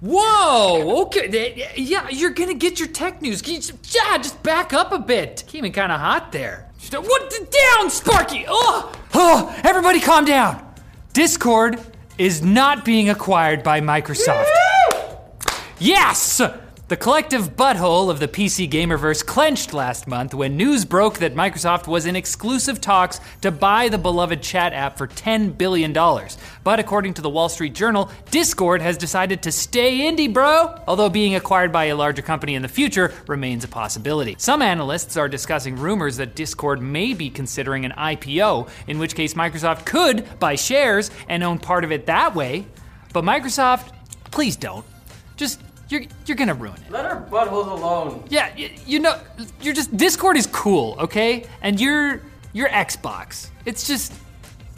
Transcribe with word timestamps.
Whoa! 0.00 1.02
Okay, 1.02 1.72
yeah, 1.76 2.08
you're 2.10 2.30
gonna 2.30 2.54
get 2.54 2.78
your 2.78 2.88
tech 2.88 3.20
news. 3.20 3.42
Can 3.42 3.54
you 3.54 3.60
just, 3.60 3.94
yeah, 3.94 4.16
just 4.18 4.40
back 4.42 4.72
up 4.72 4.92
a 4.92 4.98
bit. 4.98 5.42
Came 5.48 5.64
in 5.64 5.72
kind 5.72 5.90
of 5.90 5.98
hot 5.98 6.30
there. 6.30 6.70
What? 6.92 7.30
The 7.30 7.48
down, 7.76 7.90
Sparky! 7.90 8.44
Oh, 8.46 8.92
oh! 9.14 9.60
Everybody, 9.64 10.00
calm 10.00 10.24
down. 10.24 10.64
Discord 11.12 11.80
is 12.16 12.42
not 12.42 12.84
being 12.84 13.10
acquired 13.10 13.64
by 13.64 13.80
Microsoft. 13.80 14.46
Yes! 15.80 16.40
The 16.88 16.96
collective 16.96 17.54
butthole 17.54 18.08
of 18.08 18.18
the 18.18 18.26
PC 18.26 18.66
Gamerverse 18.66 19.22
clenched 19.22 19.74
last 19.74 20.06
month 20.06 20.32
when 20.32 20.56
news 20.56 20.86
broke 20.86 21.18
that 21.18 21.34
Microsoft 21.34 21.86
was 21.86 22.06
in 22.06 22.16
exclusive 22.16 22.80
talks 22.80 23.20
to 23.42 23.50
buy 23.50 23.90
the 23.90 23.98
beloved 23.98 24.40
chat 24.40 24.72
app 24.72 24.96
for 24.96 25.06
$10 25.06 25.58
billion. 25.58 25.92
But 26.64 26.80
according 26.80 27.12
to 27.12 27.20
the 27.20 27.28
Wall 27.28 27.50
Street 27.50 27.74
Journal, 27.74 28.10
Discord 28.30 28.80
has 28.80 28.96
decided 28.96 29.42
to 29.42 29.52
stay 29.52 29.98
indie, 29.98 30.32
bro! 30.32 30.80
Although 30.88 31.10
being 31.10 31.34
acquired 31.34 31.72
by 31.72 31.84
a 31.86 31.94
larger 31.94 32.22
company 32.22 32.54
in 32.54 32.62
the 32.62 32.68
future 32.68 33.12
remains 33.26 33.64
a 33.64 33.68
possibility. 33.68 34.36
Some 34.38 34.62
analysts 34.62 35.18
are 35.18 35.28
discussing 35.28 35.76
rumors 35.76 36.16
that 36.16 36.36
Discord 36.36 36.80
may 36.80 37.12
be 37.12 37.28
considering 37.28 37.84
an 37.84 37.92
IPO, 37.98 38.66
in 38.86 38.98
which 38.98 39.14
case 39.14 39.34
Microsoft 39.34 39.84
could 39.84 40.26
buy 40.40 40.54
shares 40.54 41.10
and 41.28 41.44
own 41.44 41.58
part 41.58 41.84
of 41.84 41.92
it 41.92 42.06
that 42.06 42.34
way. 42.34 42.64
But 43.12 43.24
Microsoft, 43.24 43.92
please 44.30 44.56
don't. 44.56 44.86
Just 45.36 45.60
you're 45.88 46.02
you're 46.26 46.36
gonna 46.36 46.54
ruin 46.54 46.74
it. 46.74 46.90
Let 46.90 47.04
our 47.04 47.20
buttholes 47.22 47.70
alone. 47.70 48.24
Yeah, 48.28 48.54
you, 48.56 48.70
you 48.86 48.98
know, 49.00 49.18
you're 49.60 49.74
just 49.74 49.96
Discord 49.96 50.36
is 50.36 50.46
cool, 50.46 50.96
okay? 51.00 51.46
And 51.62 51.80
you're 51.80 52.22
you're 52.52 52.68
Xbox. 52.68 53.50
It's 53.64 53.86
just 53.86 54.12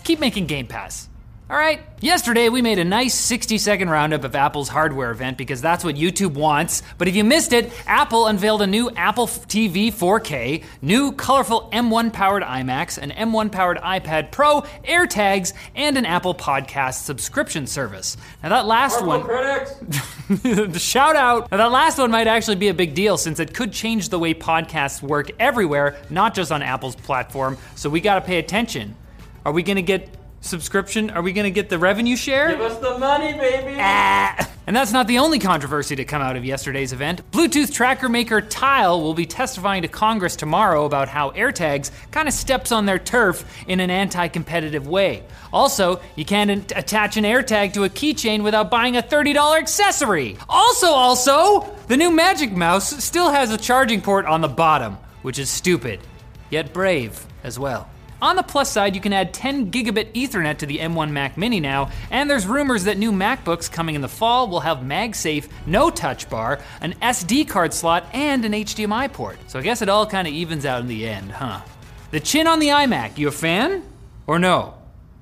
keep 0.05 0.20
making 0.20 0.47
Game 0.47 0.66
Pass. 0.66 1.09
All 1.51 1.56
right. 1.56 1.81
Yesterday, 2.01 2.48
we 2.48 2.62
made 2.62 2.79
a 2.79 2.84
nice 2.84 3.12
60 3.12 3.59
second 3.59 3.91
roundup 3.91 4.23
of 4.23 4.37
Apple's 4.37 4.69
hardware 4.69 5.11
event 5.11 5.37
because 5.37 5.61
that's 5.61 5.83
what 5.83 5.97
YouTube 5.97 6.34
wants. 6.34 6.84
But 6.97 7.09
if 7.09 7.17
you 7.17 7.25
missed 7.25 7.53
it, 7.53 7.73
Apple 7.89 8.29
unveiled 8.29 8.62
a 8.62 8.69
new 8.69 8.89
Apple 8.93 9.27
TV 9.27 9.89
4K, 9.89 10.62
new 10.81 11.11
colorful 11.11 11.69
M1 11.73 12.12
powered 12.12 12.45
iMacs, 12.45 12.98
an 12.98 13.11
M1 13.11 13.51
powered 13.51 13.78
iPad 13.78 14.31
Pro, 14.31 14.61
AirTags, 14.84 15.53
and 15.75 15.98
an 15.98 16.06
Apple 16.06 16.37
Podcast 16.37 17.03
subscription 17.03 17.67
service. 17.67 18.17
Now, 18.45 18.51
that 18.51 18.67
last 18.67 19.05
one. 19.05 19.25
critics. 19.25 20.78
Shout 20.81 21.17
out! 21.17 21.51
Now, 21.51 21.56
that 21.56 21.73
last 21.73 21.98
one 21.98 22.12
might 22.12 22.28
actually 22.28 22.56
be 22.56 22.69
a 22.69 22.75
big 22.75 22.95
deal 22.95 23.19
since 23.19 23.41
it 23.41 23.55
could 23.55 23.73
change 23.73 24.11
the 24.11 24.21
way 24.21 24.34
podcasts 24.34 25.03
work 25.03 25.33
everywhere, 25.41 26.01
not 26.11 26.33
just 26.33 26.53
on 26.53 26.62
Apple's 26.62 26.95
platform. 26.95 27.59
So 27.75 27.91
we 27.91 28.01
gotta 28.01 28.21
pay 28.21 28.39
attention. 28.39 28.95
Are 29.45 29.51
we 29.51 29.65
gonna 29.65 29.83
get 29.83 30.20
subscription? 30.41 31.11
Are 31.11 31.23
we 31.23 31.33
gonna 31.33 31.51
get 31.51 31.69
the 31.69 31.79
revenue 31.79 32.17
share? 32.17 32.51
Give 32.51 32.61
us 32.61 32.79
the 32.79 32.99
money, 32.99 33.33
baby. 33.35 33.77
Ah. 33.79 34.49
And 34.67 34.77
that's 34.77 34.93
not 34.93 35.09
the 35.09 35.19
only 35.19 35.41
controversy 35.41 35.97
to 35.97 36.05
come 36.05 36.23
out 36.23 36.37
of 36.37 36.45
yesterday's 36.45 36.93
event. 36.93 37.29
Bluetooth 37.33 37.73
tracker 37.73 38.09
maker 38.09 38.41
Tile 38.41 39.01
will 39.01 39.15
be 39.15 39.27
testifying 39.27 39.83
to 39.83 39.89
Congress 39.89 40.37
tomorrow 40.37 40.85
about 40.85 41.09
how 41.09 41.31
AirTags 41.31 41.91
kind 42.13 42.29
of 42.29 42.35
steps 42.35 42.71
on 42.71 42.87
their 42.87 42.99
turf 42.99 43.45
in 43.67 43.81
an 43.81 43.91
anti 43.91 44.29
competitive 44.29 44.87
way. 44.87 45.25
Also, 45.53 46.00
you 46.15 46.25
can't 46.25 46.71
attach 46.77 47.17
an 47.17 47.25
AirTag 47.25 47.73
to 47.73 47.83
a 47.83 47.89
keychain 47.89 48.45
without 48.45 48.71
buying 48.71 48.97
a 48.97 49.03
$30 49.03 49.59
accessory. 49.59 50.37
Also, 50.49 50.87
also, 50.87 51.67
the 51.89 51.97
new 51.97 52.11
Magic 52.11 52.53
Mouse 52.53 53.03
still 53.03 53.31
has 53.31 53.50
a 53.50 53.59
charging 53.59 54.00
port 54.00 54.27
on 54.27 54.41
the 54.41 54.49
bottom, 54.49 54.99
which 55.23 55.41
is 55.41 55.50
stupid, 55.50 55.99
yet 56.49 56.73
brave 56.73 57.27
as 57.43 57.59
well. 57.59 57.91
On 58.22 58.36
the 58.36 58.42
plus 58.42 58.70
side, 58.70 58.94
you 58.94 59.00
can 59.00 59.12
add 59.12 59.32
10 59.32 59.70
gigabit 59.70 60.12
Ethernet 60.12 60.58
to 60.58 60.66
the 60.66 60.78
M1 60.78 61.10
Mac 61.10 61.38
Mini 61.38 61.58
now, 61.58 61.91
and 62.10 62.28
there's 62.28 62.47
rumors 62.47 62.84
that 62.84 62.98
new 62.98 63.12
MacBooks 63.12 63.70
coming 63.70 63.94
in 63.94 64.03
the 64.03 64.08
fall 64.08 64.48
will 64.48 64.60
have 64.60 64.78
MagSafe, 64.78 65.48
no 65.66 65.88
touch 65.88 66.28
bar, 66.28 66.60
an 66.82 66.92
SD 67.00 67.48
card 67.48 67.72
slot, 67.72 68.04
and 68.12 68.44
an 68.44 68.53
HDMI 68.53 69.10
port. 69.12 69.38
So 69.47 69.58
I 69.58 69.62
guess 69.62 69.81
it 69.81 69.88
all 69.88 70.06
kind 70.06 70.28
of 70.28 70.34
evens 70.34 70.66
out 70.66 70.81
in 70.82 70.88
the 70.88 71.08
end, 71.08 71.32
huh? 71.32 71.62
The 72.10 72.20
chin 72.20 72.47
on 72.47 72.58
the 72.58 72.69
iMac, 72.69 73.16
you 73.16 73.28
a 73.28 73.32
fan? 73.32 73.82
Or 74.26 74.38
no? 74.38 74.75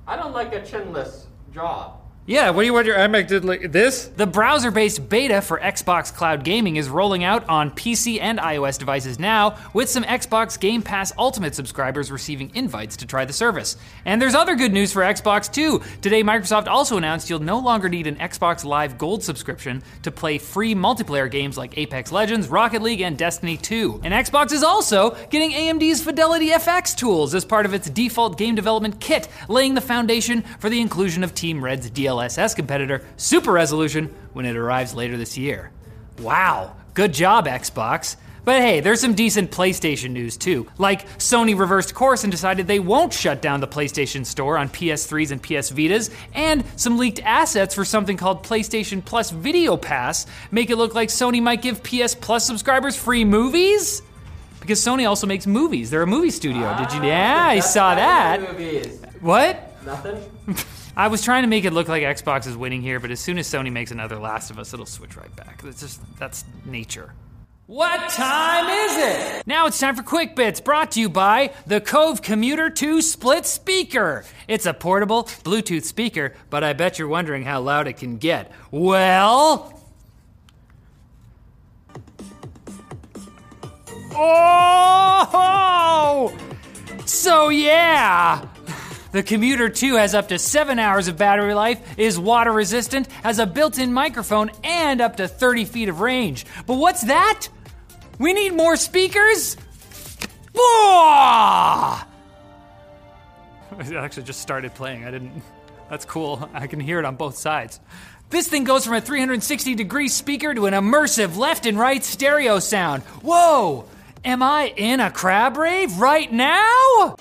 I 0.05 0.15
don't 0.15 0.33
like 0.33 0.53
a 0.53 0.59
chinless 0.59 1.25
jaw. 1.53 1.98
Yeah, 2.29 2.51
what 2.51 2.61
do 2.61 2.67
you 2.67 2.73
want 2.73 2.85
your 2.85 2.95
iMac 2.95 3.25
did 3.25 3.43
like 3.43 3.71
this? 3.71 4.05
The 4.05 4.27
browser 4.27 4.69
based 4.69 5.09
beta 5.09 5.41
for 5.41 5.59
Xbox 5.59 6.15
Cloud 6.15 6.43
Gaming 6.43 6.75
is 6.75 6.87
rolling 6.87 7.23
out 7.23 7.49
on 7.49 7.71
PC 7.71 8.21
and 8.21 8.37
iOS 8.37 8.77
devices 8.77 9.17
now, 9.17 9.57
with 9.73 9.89
some 9.89 10.03
Xbox 10.03 10.59
Game 10.59 10.83
Pass 10.83 11.11
Ultimate 11.17 11.55
subscribers 11.55 12.11
receiving 12.11 12.51
invites 12.53 12.97
to 12.97 13.07
try 13.07 13.25
the 13.25 13.33
service. 13.33 13.77
And 14.05 14.21
there's 14.21 14.35
other 14.35 14.53
good 14.53 14.71
news 14.71 14.93
for 14.93 15.01
Xbox 15.01 15.51
too. 15.51 15.81
Today, 16.03 16.21
Microsoft 16.21 16.67
also 16.67 16.97
announced 16.97 17.31
you'll 17.31 17.39
no 17.39 17.57
longer 17.57 17.89
need 17.89 18.05
an 18.05 18.17
Xbox 18.17 18.63
Live 18.63 18.99
Gold 18.99 19.23
subscription 19.23 19.81
to 20.03 20.11
play 20.11 20.37
free 20.37 20.75
multiplayer 20.75 21.31
games 21.31 21.57
like 21.57 21.79
Apex 21.79 22.11
Legends, 22.11 22.47
Rocket 22.47 22.83
League, 22.83 23.01
and 23.01 23.17
Destiny 23.17 23.57
2. 23.57 24.01
And 24.03 24.13
Xbox 24.13 24.51
is 24.51 24.61
also 24.61 25.17
getting 25.31 25.49
AMD's 25.49 26.03
Fidelity 26.03 26.49
FX 26.49 26.95
tools 26.95 27.33
as 27.33 27.43
part 27.43 27.65
of 27.65 27.73
its 27.73 27.89
default 27.89 28.37
game 28.37 28.53
development 28.53 28.99
kit, 28.99 29.27
laying 29.47 29.73
the 29.73 29.81
foundation 29.81 30.43
for 30.59 30.69
the 30.69 30.79
inclusion 30.79 31.23
of 31.23 31.33
Team 31.33 31.63
Red's 31.63 31.89
DLSS 31.89 32.18
competitor, 32.55 33.03
Super 33.17 33.51
Resolution, 33.51 34.13
when 34.33 34.45
it 34.45 34.55
arrives 34.55 34.93
later 34.93 35.17
this 35.17 35.37
year. 35.37 35.71
Wow, 36.19 36.75
good 36.93 37.13
job, 37.13 37.47
Xbox. 37.47 38.15
But 38.45 38.61
hey, 38.61 38.79
there's 38.79 39.01
some 39.01 39.13
decent 39.13 39.51
PlayStation 39.51 40.11
news 40.11 40.37
too. 40.37 40.67
Like 40.77 41.07
Sony 41.17 41.57
reversed 41.57 41.93
course 41.93 42.23
and 42.23 42.31
decided 42.31 42.67
they 42.67 42.79
won't 42.79 43.13
shut 43.13 43.41
down 43.41 43.59
the 43.59 43.67
PlayStation 43.67 44.25
Store 44.25 44.57
on 44.57 44.69
PS3s 44.69 45.31
and 45.31 45.41
PS 45.41 45.71
Vitas, 45.71 46.09
and 46.33 46.63
some 46.75 46.97
leaked 46.97 47.19
assets 47.23 47.75
for 47.75 47.85
something 47.85 48.17
called 48.17 48.43
PlayStation 48.43 49.03
Plus 49.05 49.29
Video 49.29 49.77
Pass 49.77 50.25
make 50.51 50.69
it 50.69 50.77
look 50.77 50.95
like 50.95 51.09
Sony 51.09 51.41
might 51.41 51.61
give 51.61 51.83
PS 51.83 52.15
Plus 52.15 52.45
subscribers 52.45 52.95
free 52.95 53.23
movies? 53.23 54.01
Because 54.61 54.79
Sony 54.79 55.07
also 55.07 55.27
makes 55.27 55.47
movies. 55.47 55.89
They're 55.89 56.03
a 56.03 56.07
movie 56.07 56.31
studio. 56.31 56.75
Did 56.77 56.91
you? 56.93 57.01
Ah, 57.01 57.05
yeah, 57.05 57.45
I 57.49 57.59
saw 57.59 57.95
that. 57.95 58.41
Movies. 58.41 59.01
What? 59.21 59.75
Nothing. 59.85 60.23
I 60.99 61.07
was 61.07 61.23
trying 61.23 61.43
to 61.43 61.47
make 61.47 61.63
it 61.63 61.71
look 61.71 61.87
like 61.87 62.03
Xbox 62.03 62.45
is 62.45 62.57
winning 62.57 62.81
here, 62.81 62.99
but 62.99 63.09
as 63.09 63.21
soon 63.21 63.37
as 63.37 63.47
Sony 63.47 63.71
makes 63.71 63.91
another 63.91 64.17
Last 64.17 64.51
of 64.51 64.59
Us, 64.59 64.73
it'll 64.73 64.85
switch 64.85 65.15
right 65.15 65.33
back. 65.33 65.61
That's 65.61 65.79
just 65.79 66.01
that's 66.19 66.43
nature. 66.65 67.13
What 67.67 68.09
time 68.09 68.65
is 68.67 68.97
it? 68.97 69.47
Now 69.47 69.67
it's 69.67 69.79
time 69.79 69.95
for 69.95 70.03
Quick 70.03 70.35
Bits, 70.35 70.59
brought 70.59 70.91
to 70.91 70.99
you 70.99 71.07
by 71.07 71.53
the 71.65 71.79
Kove 71.79 72.21
Commuter 72.21 72.69
2 72.69 73.01
Split 73.01 73.45
Speaker. 73.45 74.25
It's 74.49 74.65
a 74.65 74.73
portable 74.73 75.23
Bluetooth 75.23 75.85
speaker, 75.85 76.33
but 76.49 76.65
I 76.65 76.73
bet 76.73 76.99
you're 76.99 77.07
wondering 77.07 77.43
how 77.43 77.61
loud 77.61 77.87
it 77.87 77.95
can 77.95 78.17
get. 78.17 78.51
Well, 78.69 79.81
Oh! 84.21 85.47
So, 87.05 87.47
yeah! 87.47 88.45
The 89.11 89.23
Commuter 89.23 89.69
2 89.69 89.95
has 89.95 90.13
up 90.13 90.27
to 90.27 90.37
7 90.37 90.77
hours 90.77 91.07
of 91.07 91.17
battery 91.17 91.55
life, 91.55 91.97
is 91.97 92.19
water 92.19 92.51
resistant, 92.51 93.11
has 93.23 93.39
a 93.39 93.47
built 93.47 93.79
in 93.79 93.91
microphone, 93.91 94.51
and 94.63 95.01
up 95.01 95.15
to 95.17 95.27
30 95.27 95.65
feet 95.65 95.89
of 95.89 95.99
range. 95.99 96.45
But 96.67 96.75
what's 96.75 97.01
that? 97.03 97.47
We 98.19 98.33
need 98.33 98.53
more 98.53 98.75
speakers? 98.75 99.57
Whoa! 100.53 102.01
It 103.79 103.93
actually 103.93 104.23
just 104.23 104.41
started 104.41 104.73
playing. 104.73 105.05
I 105.05 105.11
didn't. 105.11 105.41
That's 105.89 106.03
cool. 106.03 106.49
I 106.53 106.67
can 106.67 106.81
hear 106.81 106.99
it 106.99 107.05
on 107.05 107.15
both 107.15 107.37
sides. 107.37 107.79
This 108.29 108.47
thing 108.47 108.65
goes 108.65 108.83
from 108.83 108.95
a 108.95 109.01
360 109.01 109.75
degree 109.75 110.09
speaker 110.09 110.53
to 110.53 110.65
an 110.65 110.73
immersive 110.73 111.37
left 111.37 111.65
and 111.65 111.79
right 111.79 112.03
stereo 112.03 112.59
sound. 112.59 113.03
Whoa! 113.21 113.85
Am 114.25 114.43
I 114.43 114.73
in 114.75 114.99
a 114.99 115.11
crab 115.11 115.55
rave 115.55 115.97
right 115.97 116.29
now? 116.31 117.15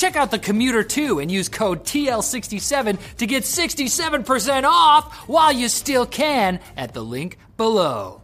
Check 0.00 0.16
out 0.16 0.30
the 0.30 0.38
Commuter 0.38 0.82
2 0.82 1.18
and 1.18 1.30
use 1.30 1.50
code 1.50 1.84
TL67 1.84 2.98
to 3.18 3.26
get 3.26 3.42
67% 3.42 4.64
off 4.64 5.14
while 5.28 5.52
you 5.52 5.68
still 5.68 6.06
can 6.06 6.58
at 6.74 6.94
the 6.94 7.04
link 7.04 7.36
below. 7.58 8.22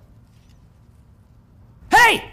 Hey! 1.91 2.31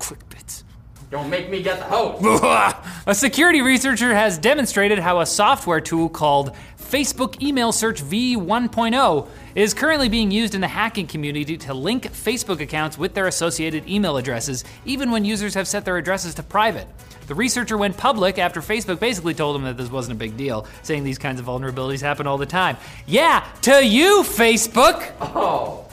Quick 0.00 0.28
bits. 0.28 0.64
Don't 1.08 1.30
make 1.30 1.48
me 1.48 1.62
get 1.62 1.78
the 1.78 1.84
host. 1.84 2.76
a 3.06 3.14
security 3.14 3.62
researcher 3.62 4.12
has 4.12 4.38
demonstrated 4.38 4.98
how 4.98 5.20
a 5.20 5.26
software 5.26 5.80
tool 5.80 6.08
called 6.08 6.56
Facebook 6.94 7.42
email 7.42 7.72
search 7.72 8.04
v1.0 8.04 9.26
is 9.56 9.74
currently 9.74 10.08
being 10.08 10.30
used 10.30 10.54
in 10.54 10.60
the 10.60 10.68
hacking 10.68 11.08
community 11.08 11.56
to 11.56 11.74
link 11.74 12.04
Facebook 12.04 12.60
accounts 12.60 12.96
with 12.96 13.14
their 13.14 13.26
associated 13.26 13.88
email 13.88 14.16
addresses, 14.16 14.62
even 14.84 15.10
when 15.10 15.24
users 15.24 15.54
have 15.54 15.66
set 15.66 15.84
their 15.84 15.96
addresses 15.96 16.36
to 16.36 16.42
private. 16.44 16.86
The 17.26 17.34
researcher 17.34 17.76
went 17.76 17.96
public 17.96 18.38
after 18.38 18.60
Facebook 18.60 19.00
basically 19.00 19.34
told 19.34 19.56
him 19.56 19.64
that 19.64 19.76
this 19.76 19.90
wasn't 19.90 20.14
a 20.14 20.18
big 20.20 20.36
deal, 20.36 20.68
saying 20.84 21.02
these 21.02 21.18
kinds 21.18 21.40
of 21.40 21.46
vulnerabilities 21.46 22.00
happen 22.00 22.28
all 22.28 22.38
the 22.38 22.46
time. 22.46 22.76
Yeah, 23.08 23.44
to 23.62 23.84
you, 23.84 24.22
Facebook! 24.22 25.10
Oh. 25.20 25.88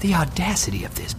The 0.00 0.14
audacity 0.14 0.82
of 0.82 0.92
this. 0.96 1.14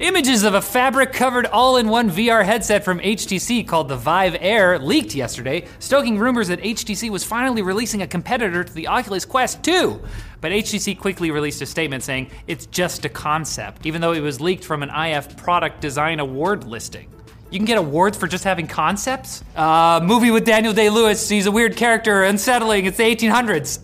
Images 0.00 0.44
of 0.44 0.54
a 0.54 0.62
fabric 0.62 1.12
covered 1.12 1.46
all 1.46 1.76
in 1.76 1.88
one 1.88 2.08
VR 2.08 2.44
headset 2.44 2.84
from 2.84 3.00
HTC 3.00 3.66
called 3.66 3.88
the 3.88 3.96
Vive 3.96 4.36
Air 4.38 4.78
leaked 4.78 5.12
yesterday, 5.12 5.66
stoking 5.80 6.20
rumors 6.20 6.46
that 6.46 6.60
HTC 6.60 7.10
was 7.10 7.24
finally 7.24 7.62
releasing 7.62 8.02
a 8.02 8.06
competitor 8.06 8.62
to 8.62 8.72
the 8.72 8.86
Oculus 8.86 9.24
Quest 9.24 9.64
2. 9.64 10.00
But 10.40 10.52
HTC 10.52 10.96
quickly 11.00 11.32
released 11.32 11.60
a 11.62 11.66
statement 11.66 12.04
saying 12.04 12.30
it's 12.46 12.66
just 12.66 13.06
a 13.06 13.08
concept, 13.08 13.86
even 13.86 14.00
though 14.00 14.12
it 14.12 14.20
was 14.20 14.40
leaked 14.40 14.64
from 14.64 14.84
an 14.84 14.90
IF 14.90 15.36
Product 15.36 15.80
Design 15.80 16.20
Award 16.20 16.62
listing. 16.62 17.10
You 17.50 17.58
can 17.58 17.66
get 17.66 17.78
awards 17.78 18.16
for 18.16 18.28
just 18.28 18.44
having 18.44 18.68
concepts? 18.68 19.42
Uh, 19.56 19.98
movie 20.00 20.30
with 20.30 20.44
Daniel 20.44 20.72
Day 20.72 20.90
Lewis, 20.90 21.28
he's 21.28 21.46
a 21.46 21.50
weird 21.50 21.76
character, 21.76 22.22
unsettling, 22.22 22.86
it's 22.86 22.98
the 22.98 23.02
1800s. 23.02 23.80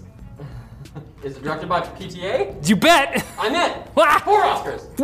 Is 1.25 1.39
it 1.39 1.43
directed 1.43 1.71
by 1.71 1.81
PTA? 1.81 2.69
You 2.69 2.77
bet! 2.77 3.25
I'm 3.39 3.55
in. 3.55 3.83
Four 3.95 4.43
Oscars. 4.43 4.95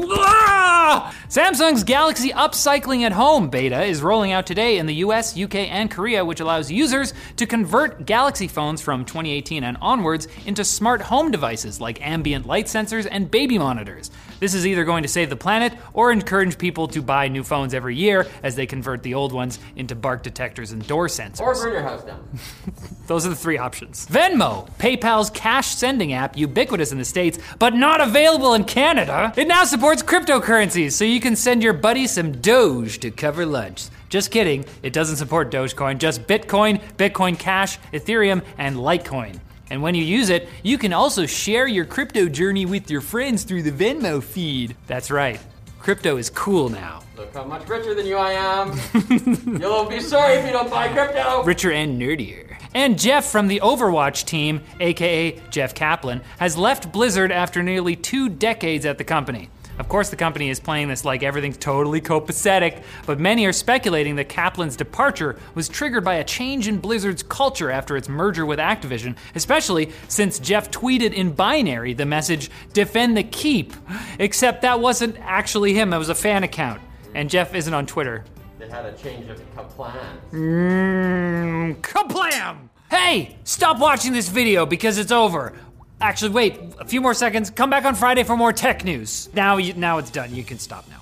Samsung's 1.31 1.82
Galaxy 1.82 2.28
Upcycling 2.28 3.05
at 3.05 3.12
Home 3.12 3.49
beta 3.49 3.82
is 3.84 4.02
rolling 4.02 4.31
out 4.31 4.44
today 4.46 4.76
in 4.76 4.84
the 4.84 4.96
US, 4.96 5.38
UK, 5.38 5.55
and 5.55 5.90
Korea, 5.90 6.22
which 6.22 6.40
allows 6.40 6.70
users 6.70 7.14
to 7.37 7.46
convert 7.46 8.05
Galaxy 8.05 8.49
phones 8.49 8.82
from 8.82 9.06
2018 9.06 9.64
and 9.64 9.78
onwards 9.81 10.28
into 10.44 10.62
smart 10.62 11.00
home 11.00 11.31
devices 11.31 11.81
like 11.81 12.06
ambient 12.06 12.44
light 12.44 12.67
sensors 12.67 13.08
and 13.11 13.31
baby 13.31 13.56
monitors. 13.56 14.11
This 14.40 14.52
is 14.52 14.67
either 14.67 14.84
going 14.84 15.05
to 15.05 15.08
save 15.08 15.31
the 15.31 15.37
planet 15.37 15.72
or 15.94 16.12
encourage 16.12 16.58
people 16.58 16.87
to 16.88 17.00
buy 17.00 17.28
new 17.28 17.43
phones 17.43 17.72
every 17.72 17.96
year 17.96 18.26
as 18.43 18.56
they 18.56 18.67
convert 18.67 19.02
the 19.02 19.14
old 19.14 19.32
ones 19.32 19.58
into 19.75 19.94
bark 19.94 20.22
detectors 20.22 20.70
and 20.70 20.87
door 20.87 21.06
sensors. 21.06 21.40
Or 21.40 21.55
burn 21.55 21.72
your 21.72 21.82
house 21.82 22.05
down. 22.05 22.28
Those 23.10 23.26
are 23.26 23.30
the 23.30 23.34
three 23.34 23.58
options. 23.58 24.06
Venmo, 24.06 24.70
PayPal's 24.78 25.30
cash 25.30 25.74
sending 25.74 26.12
app, 26.12 26.36
ubiquitous 26.36 26.92
in 26.92 26.98
the 26.98 27.04
States, 27.04 27.40
but 27.58 27.74
not 27.74 28.00
available 28.00 28.54
in 28.54 28.62
Canada. 28.62 29.32
It 29.36 29.48
now 29.48 29.64
supports 29.64 30.00
cryptocurrencies, 30.00 30.92
so 30.92 31.04
you 31.04 31.18
can 31.18 31.34
send 31.34 31.60
your 31.60 31.72
buddy 31.72 32.06
some 32.06 32.30
Doge 32.30 33.00
to 33.00 33.10
cover 33.10 33.44
lunch. 33.44 33.88
Just 34.10 34.30
kidding, 34.30 34.64
it 34.84 34.92
doesn't 34.92 35.16
support 35.16 35.50
Dogecoin, 35.50 35.98
just 35.98 36.28
Bitcoin, 36.28 36.80
Bitcoin 36.98 37.36
Cash, 37.36 37.78
Ethereum, 37.92 38.44
and 38.58 38.76
Litecoin. 38.76 39.40
And 39.70 39.82
when 39.82 39.96
you 39.96 40.04
use 40.04 40.30
it, 40.30 40.48
you 40.62 40.78
can 40.78 40.92
also 40.92 41.26
share 41.26 41.66
your 41.66 41.86
crypto 41.86 42.28
journey 42.28 42.64
with 42.64 42.88
your 42.92 43.00
friends 43.00 43.42
through 43.42 43.64
the 43.64 43.72
Venmo 43.72 44.22
feed. 44.22 44.76
That's 44.86 45.10
right, 45.10 45.40
crypto 45.80 46.16
is 46.16 46.30
cool 46.30 46.68
now. 46.68 47.02
Look 47.16 47.34
how 47.34 47.42
much 47.42 47.68
richer 47.68 47.92
than 47.92 48.06
you 48.06 48.18
I 48.18 48.34
am. 48.34 48.78
You'll 49.60 49.86
be 49.86 49.98
sorry 49.98 50.34
if 50.34 50.46
you 50.46 50.52
don't 50.52 50.70
buy 50.70 50.92
crypto. 50.92 51.42
richer 51.42 51.72
and 51.72 52.00
nerdier. 52.00 52.50
And 52.72 52.99
Jeff 52.99 53.26
from 53.26 53.49
the 53.49 53.61
Overwatch 53.61 54.25
team, 54.25 54.61
aka 54.78 55.40
Jeff 55.50 55.75
Kaplan, 55.75 56.22
has 56.38 56.56
left 56.56 56.93
Blizzard 56.93 57.32
after 57.32 57.62
nearly 57.62 57.96
two 57.96 58.28
decades 58.28 58.87
at 58.87 58.96
the 58.96 59.05
company. 59.05 59.50
Of 59.81 59.88
course, 59.88 60.11
the 60.11 60.17
company 60.17 60.50
is 60.50 60.61
playing 60.61 60.88
this 60.88 61.06
like 61.06 61.22
everything's 61.22 61.56
totally 61.56 62.02
copacetic, 62.02 62.82
but 63.06 63.19
many 63.19 63.46
are 63.46 63.52
speculating 63.52 64.17
that 64.17 64.28
Kaplan's 64.28 64.76
departure 64.76 65.37
was 65.55 65.70
triggered 65.70 66.05
by 66.05 66.17
a 66.17 66.25
change 66.25 66.69
in 66.69 66.78
Blizzard's 66.78 67.22
culture 67.22 67.70
after 67.70 67.96
its 67.96 68.08
merger 68.08 68.44
with 68.44 68.58
Activision, 68.58 69.17
especially 69.34 69.90
since 70.06 70.38
Jeff 70.38 70.70
tweeted 70.70 71.14
in 71.14 71.32
binary 71.32 71.94
the 71.94 72.05
message, 72.05 72.50
defend 72.75 73.17
the 73.17 73.22
keep. 73.25 73.72
Except 74.19 74.62
that 74.62 74.81
wasn't 74.81 75.17
actually 75.20 75.72
him, 75.72 75.94
it 75.94 75.99
was 75.99 76.11
a 76.11 76.14
fan 76.14 76.44
account. 76.44 76.82
And 77.14 77.31
Jeff 77.31 77.55
isn't 77.55 77.72
on 77.72 77.87
Twitter. 77.87 78.25
They 78.60 78.68
had 78.68 78.84
a 78.84 78.92
change 78.92 79.30
of 79.30 79.40
plans. 79.70 80.20
Mmm, 80.32 81.80
kablam! 81.80 82.68
Hey, 82.90 83.38
stop 83.44 83.78
watching 83.78 84.12
this 84.12 84.28
video 84.28 84.66
because 84.66 84.98
it's 84.98 85.10
over. 85.10 85.54
Actually, 86.02 86.32
wait, 86.32 86.60
a 86.78 86.84
few 86.84 87.00
more 87.00 87.14
seconds. 87.14 87.48
Come 87.48 87.70
back 87.70 87.86
on 87.86 87.94
Friday 87.94 88.22
for 88.22 88.36
more 88.36 88.52
tech 88.52 88.84
news. 88.84 89.30
Now, 89.32 89.56
you, 89.56 89.72
now 89.72 89.96
it's 89.96 90.10
done. 90.10 90.34
You 90.34 90.44
can 90.44 90.58
stop 90.58 90.86
now. 90.90 90.98